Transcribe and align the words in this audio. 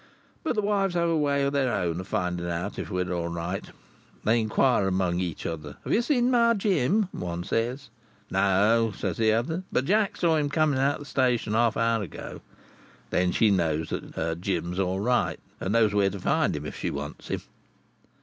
But 0.43 0.55
the 0.55 0.63
wives 0.63 0.95
have 0.95 1.09
a 1.09 1.15
way 1.15 1.43
of 1.43 1.53
their 1.53 1.71
own, 1.71 1.99
of 1.99 2.07
finding 2.07 2.49
out 2.49 2.79
if 2.79 2.89
we're 2.89 3.13
all 3.13 3.27
right. 3.27 3.63
They 4.23 4.39
inquire 4.41 4.87
among 4.87 5.19
each 5.19 5.45
other. 5.45 5.77
'Have 5.83 5.93
you 5.93 6.01
seen 6.01 6.31
my 6.31 6.55
Jim?' 6.55 7.07
one 7.11 7.43
says. 7.43 7.91
'No,' 8.31 8.91
says 8.97 9.19
another, 9.19 9.61
'but 9.71 9.85
Jack 9.85 10.17
see 10.17 10.25
him 10.27 10.49
coming 10.49 10.79
out 10.79 10.95
of 10.95 11.01
the 11.01 11.05
station 11.05 11.53
half 11.53 11.75
an 11.75 11.83
hour 11.83 12.01
ago.' 12.01 12.41
Then 13.11 13.31
she 13.31 13.51
knows 13.51 13.89
that 13.91 14.15
her 14.15 14.33
Jim's 14.33 14.79
all 14.79 14.99
right, 15.01 15.39
and 15.59 15.71
knows 15.73 15.93
where 15.93 16.09
to 16.09 16.19
find 16.19 16.55
him 16.55 16.65
if 16.65 16.75
she 16.75 16.89
wants 16.89 17.27
him. 17.27 17.41